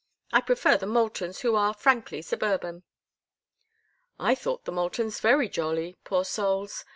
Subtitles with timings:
[0.31, 2.81] I prefer the Moultons, who are frankly suburban."
[4.19, 6.83] "I thought the Moultons very jolly—poor souls.